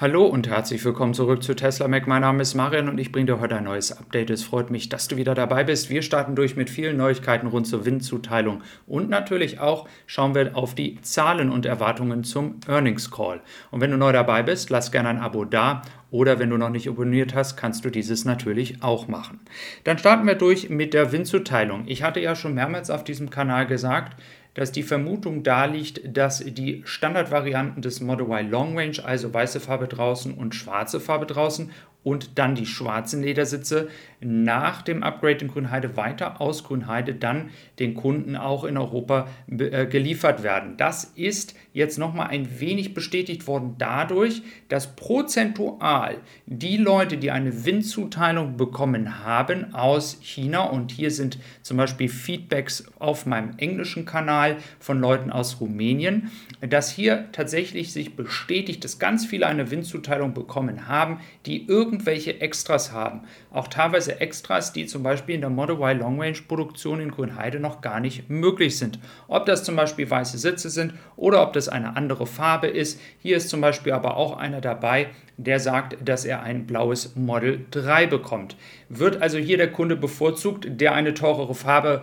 [0.00, 2.06] Hallo und herzlich willkommen zurück zu Tesla Mac.
[2.06, 4.30] Mein Name ist Marian und ich bringe dir heute ein neues Update.
[4.30, 5.90] Es freut mich, dass du wieder dabei bist.
[5.90, 10.76] Wir starten durch mit vielen Neuigkeiten rund zur Windzuteilung und natürlich auch schauen wir auf
[10.76, 13.40] die Zahlen und Erwartungen zum Earnings Call.
[13.72, 15.82] Und wenn du neu dabei bist, lass gerne ein Abo da
[16.12, 19.40] oder wenn du noch nicht abonniert hast, kannst du dieses natürlich auch machen.
[19.82, 21.82] Dann starten wir durch mit der Windzuteilung.
[21.86, 24.16] Ich hatte ja schon mehrmals auf diesem Kanal gesagt,
[24.58, 29.60] dass die Vermutung da liegt, dass die Standardvarianten des Model Y Long Range, also weiße
[29.60, 31.70] Farbe draußen und schwarze Farbe draußen
[32.08, 33.88] und dann die schwarzen Ledersitze
[34.20, 39.86] nach dem Upgrade in Grünheide weiter aus Grünheide dann den Kunden auch in Europa äh,
[39.86, 40.76] geliefert werden.
[40.78, 46.16] Das ist jetzt nochmal ein wenig bestätigt worden dadurch, dass prozentual
[46.46, 52.86] die Leute, die eine Windzuteilung bekommen haben aus China und hier sind zum Beispiel Feedbacks
[52.98, 56.30] auf meinem englischen Kanal von Leuten aus Rumänien,
[56.60, 61.66] dass hier tatsächlich sich bestätigt, dass ganz viele eine Windzuteilung bekommen haben, die
[61.98, 63.22] irgendwelche Extras haben.
[63.50, 67.58] Auch teilweise Extras, die zum Beispiel in der Model Y Long Range Produktion in Grünheide
[67.58, 69.00] noch gar nicht möglich sind.
[69.26, 73.00] Ob das zum Beispiel weiße Sitze sind oder ob das eine andere Farbe ist.
[73.18, 77.66] Hier ist zum Beispiel aber auch einer dabei, der sagt, dass er ein blaues Model
[77.72, 78.56] 3 bekommt.
[78.88, 82.02] Wird also hier der Kunde bevorzugt, der eine teurere Farbe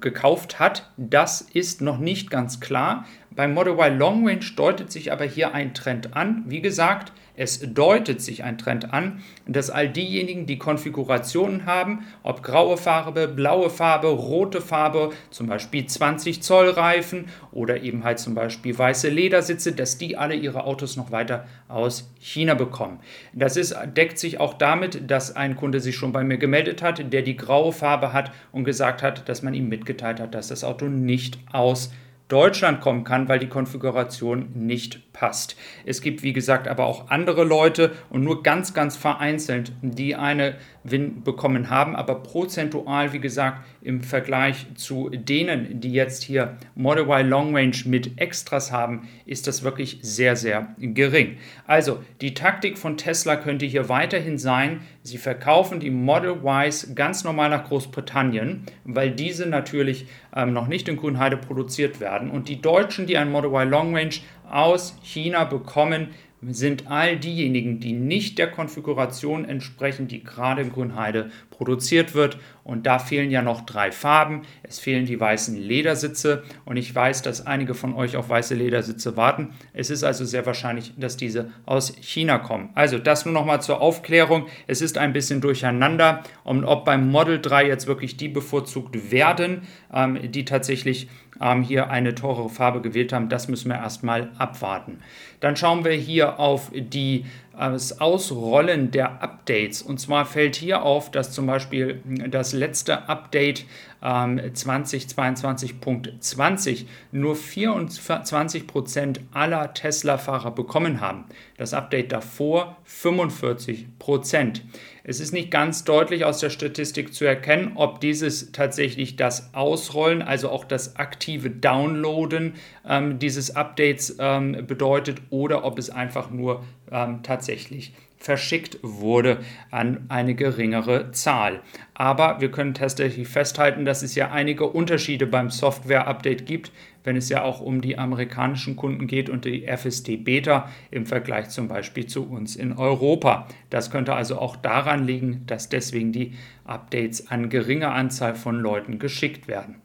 [0.00, 0.90] gekauft hat.
[0.96, 3.04] Das ist noch nicht ganz klar.
[3.36, 6.44] Beim Model Y Long Range deutet sich aber hier ein Trend an.
[6.46, 12.42] Wie gesagt, es deutet sich ein Trend an, dass all diejenigen, die Konfigurationen haben, ob
[12.42, 18.34] graue Farbe, blaue Farbe, rote Farbe, zum Beispiel 20 Zoll Reifen oder eben halt zum
[18.34, 23.00] Beispiel weiße Ledersitze, dass die alle ihre Autos noch weiter aus China bekommen.
[23.34, 27.12] Das ist, deckt sich auch damit, dass ein Kunde sich schon bei mir gemeldet hat,
[27.12, 30.64] der die graue Farbe hat und gesagt hat, dass man ihm mitgeteilt hat, dass das
[30.64, 31.90] Auto nicht aus
[32.28, 35.56] Deutschland kommen kann, weil die Konfiguration nicht passt.
[35.84, 40.56] Es gibt, wie gesagt, aber auch andere Leute und nur ganz, ganz vereinzelt, die eine
[40.86, 47.28] bekommen haben, aber prozentual, wie gesagt, im Vergleich zu denen, die jetzt hier Model Y
[47.28, 51.36] Long Range mit Extras haben, ist das wirklich sehr, sehr gering.
[51.66, 57.24] Also, die Taktik von Tesla könnte hier weiterhin sein, sie verkaufen die Model Ys ganz
[57.24, 62.30] normal nach Großbritannien, weil diese natürlich ähm, noch nicht in Grünheide produziert werden.
[62.30, 64.14] Und die Deutschen, die ein Model Y Long Range
[64.48, 66.08] aus China bekommen,
[66.42, 72.38] sind all diejenigen, die nicht der Konfiguration entsprechen, die gerade in Grünheide produziert wird.
[72.62, 74.42] Und da fehlen ja noch drei Farben.
[74.62, 79.16] Es fehlen die weißen Ledersitze und ich weiß, dass einige von euch auf weiße Ledersitze
[79.16, 79.54] warten.
[79.72, 82.70] Es ist also sehr wahrscheinlich, dass diese aus China kommen.
[82.74, 84.46] Also das nur nochmal zur Aufklärung.
[84.66, 89.62] Es ist ein bisschen durcheinander und ob beim Model 3 jetzt wirklich die bevorzugt werden,
[89.92, 91.08] ähm, die tatsächlich
[91.40, 94.98] ähm, hier eine teurere Farbe gewählt haben, das müssen wir erstmal abwarten.
[95.40, 97.24] Dann schauen wir hier auf die
[97.56, 99.82] das Ausrollen der Updates.
[99.82, 103.64] Und zwar fällt hier auf, dass zum Beispiel das letzte Update
[104.02, 111.24] ähm, 2022.20 nur 24% aller Tesla-Fahrer bekommen haben.
[111.56, 114.60] Das Update davor 45%.
[115.08, 120.20] Es ist nicht ganz deutlich aus der Statistik zu erkennen, ob dieses tatsächlich das Ausrollen,
[120.20, 126.64] also auch das aktive Downloaden ähm, dieses Updates ähm, bedeutet oder ob es einfach nur
[126.90, 129.38] ähm, tatsächlich verschickt wurde
[129.70, 131.60] an eine geringere Zahl.
[131.94, 136.72] Aber wir können tatsächlich festhalten, dass es ja einige Unterschiede beim Software-Update gibt,
[137.04, 141.50] wenn es ja auch um die amerikanischen Kunden geht und die FSD Beta im Vergleich
[141.50, 143.46] zum Beispiel zu uns in Europa.
[143.70, 146.32] Das könnte also auch daran liegen, dass deswegen die
[146.64, 149.76] Updates an geringer Anzahl von Leuten geschickt werden.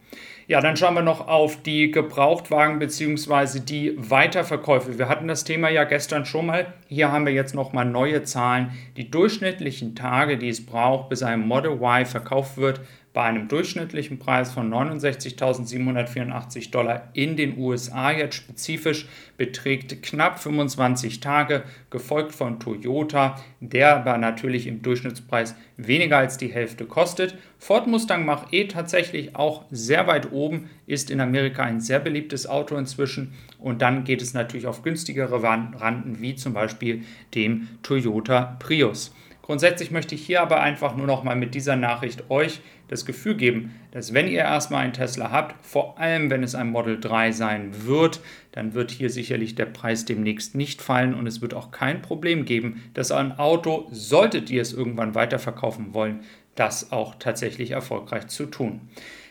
[0.51, 3.61] Ja, dann schauen wir noch auf die Gebrauchtwagen bzw.
[3.61, 4.99] die Weiterverkäufe.
[4.99, 6.73] Wir hatten das Thema ja gestern schon mal.
[6.89, 8.73] Hier haben wir jetzt nochmal neue Zahlen.
[8.97, 12.81] Die durchschnittlichen Tage, die es braucht, bis ein Model Y verkauft wird,
[13.13, 19.05] bei einem durchschnittlichen Preis von 69.784 Dollar in den USA jetzt spezifisch
[19.35, 26.53] beträgt knapp 25 Tage, gefolgt von Toyota, der aber natürlich im Durchschnittspreis weniger als die
[26.53, 27.35] Hälfte kostet.
[27.59, 32.77] Ford Mustang Mach-E tatsächlich auch sehr weit oben, ist in Amerika ein sehr beliebtes Auto
[32.77, 37.03] inzwischen und dann geht es natürlich auf günstigere Randen wie zum Beispiel
[37.35, 39.13] dem Toyota Prius.
[39.51, 43.35] Grundsätzlich möchte ich hier aber einfach nur noch mal mit dieser Nachricht euch das Gefühl
[43.35, 47.33] geben, dass wenn ihr erstmal einen Tesla habt, vor allem wenn es ein Model 3
[47.33, 48.21] sein wird,
[48.53, 52.45] dann wird hier sicherlich der Preis demnächst nicht fallen und es wird auch kein Problem
[52.45, 56.21] geben, dass ein Auto, solltet ihr es irgendwann weiterverkaufen wollen,
[56.55, 58.79] das auch tatsächlich erfolgreich zu tun.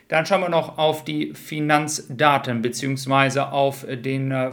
[0.08, 3.40] Dann schauen wir noch auf die Finanzdaten bzw.
[3.40, 4.50] auf den äh,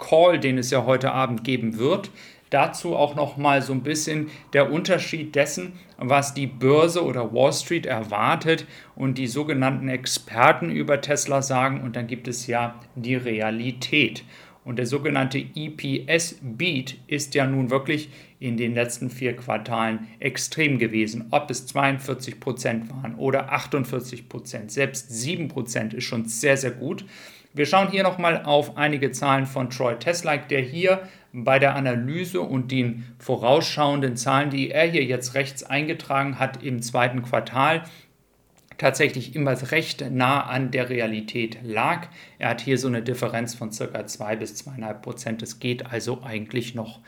[0.00, 2.10] Call, den es ja heute Abend geben wird.
[2.50, 7.52] Dazu auch noch mal so ein bisschen der Unterschied dessen, was die Börse oder Wall
[7.52, 11.82] Street erwartet und die sogenannten Experten über Tesla sagen.
[11.82, 14.24] Und dann gibt es ja die Realität.
[14.68, 21.28] Und der sogenannte EPS-Beat ist ja nun wirklich in den letzten vier Quartalen extrem gewesen.
[21.30, 26.72] Ob es 42 Prozent waren oder 48 Prozent, selbst 7 Prozent ist schon sehr, sehr
[26.72, 27.06] gut.
[27.54, 32.40] Wir schauen hier nochmal auf einige Zahlen von Troy Teslike, der hier bei der Analyse
[32.40, 37.84] und den vorausschauenden Zahlen, die er hier jetzt rechts eingetragen hat im zweiten Quartal,
[38.78, 42.08] tatsächlich immer recht nah an der Realität lag.
[42.38, 45.42] Er hat hier so eine Differenz von circa 2 bis 2,5 Prozent.
[45.42, 47.00] Das geht also eigentlich noch.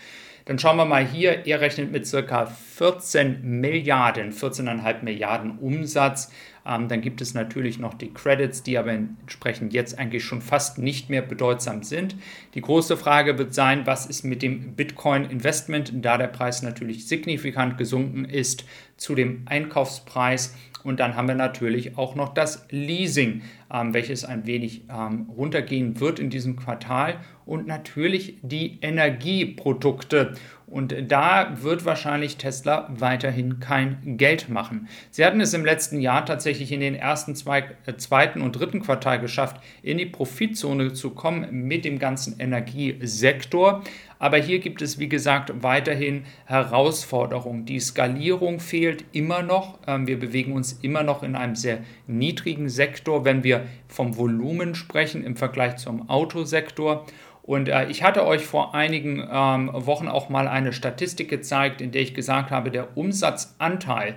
[0.47, 2.47] Dann schauen wir mal hier, er rechnet mit ca.
[2.47, 6.33] 14 Milliarden, 14,5 Milliarden Umsatz.
[6.67, 10.79] Ähm, dann gibt es natürlich noch die Credits, die aber entsprechend jetzt eigentlich schon fast
[10.79, 12.17] nicht mehr bedeutsam sind.
[12.55, 17.79] Die große Frage wird sein, was ist mit dem Bitcoin-Investment, da der Preis natürlich signifikant
[17.79, 18.65] gesunken ist
[18.97, 20.55] zu dem Einkaufspreis.
[20.83, 23.43] Und dann haben wir natürlich auch noch das Leasing,
[23.73, 27.21] ähm, welches ein wenig ähm, runtergehen wird in diesem Quartal.
[27.47, 30.35] Und natürlich die Energieprodukte.
[30.71, 34.87] Und da wird wahrscheinlich Tesla weiterhin kein Geld machen.
[35.11, 38.81] Sie hatten es im letzten Jahr tatsächlich in den ersten zwei, äh, zweiten und dritten
[38.81, 43.83] Quartal geschafft, in die Profitzone zu kommen mit dem ganzen Energiesektor.
[44.21, 47.65] Aber hier gibt es, wie gesagt, weiterhin Herausforderungen.
[47.65, 49.79] Die Skalierung fehlt immer noch.
[49.89, 54.75] Ähm, wir bewegen uns immer noch in einem sehr niedrigen Sektor, wenn wir vom Volumen
[54.75, 57.07] sprechen im Vergleich zum Autosektor.
[57.43, 61.91] Und äh, ich hatte euch vor einigen ähm, Wochen auch mal eine Statistik gezeigt, in
[61.91, 64.17] der ich gesagt habe, der Umsatzanteil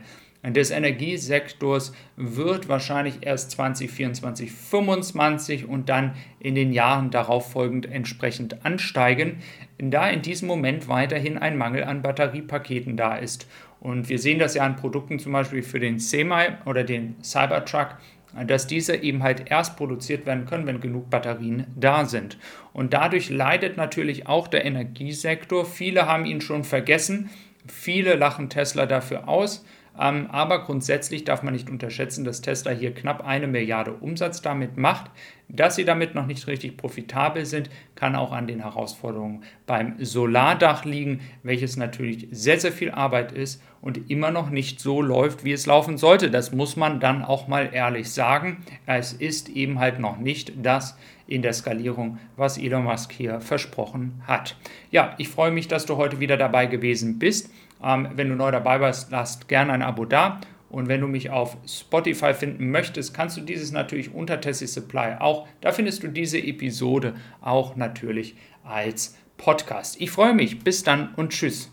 [0.52, 8.66] des Energiesektors wird wahrscheinlich erst 2024, 2025 und dann in den Jahren darauf folgend entsprechend
[8.66, 9.38] ansteigen,
[9.78, 13.48] da in diesem Moment weiterhin ein Mangel an Batteriepaketen da ist.
[13.80, 17.98] Und wir sehen das ja an Produkten zum Beispiel für den Semi oder den Cybertruck,
[18.46, 22.38] dass diese eben halt erst produziert werden können, wenn genug Batterien da sind.
[22.74, 25.66] Und dadurch leidet natürlich auch der Energiesektor.
[25.66, 27.30] Viele haben ihn schon vergessen.
[27.68, 29.66] Viele lachen Tesla dafür aus.
[30.00, 34.78] Ähm, aber grundsätzlich darf man nicht unterschätzen, dass Tesla hier knapp eine Milliarde Umsatz damit
[34.78, 35.12] macht.
[35.50, 40.84] Dass sie damit noch nicht richtig profitabel sind, kann auch an den Herausforderungen beim Solardach
[40.84, 45.52] liegen, welches natürlich sehr, sehr viel Arbeit ist und immer noch nicht so läuft, wie
[45.52, 46.32] es laufen sollte.
[46.32, 48.64] Das muss man dann auch mal ehrlich sagen.
[48.88, 50.98] Es ist eben halt noch nicht das
[51.28, 54.56] in der Skalierung, was Elon Musk hier versprochen hat.
[54.92, 57.52] Ja, ich freue mich, dass du heute wieder dabei gewesen bist.
[57.84, 60.40] Ähm, wenn du neu dabei bist, lass gerne ein Abo da.
[60.70, 65.18] Und wenn du mich auf Spotify finden möchtest, kannst du dieses natürlich unter Tessie Supply
[65.20, 65.48] auch.
[65.62, 70.02] Da findest du diese Episode auch natürlich als Podcast.
[70.02, 70.64] Ich freue mich.
[70.64, 71.70] Bis dann und tschüss.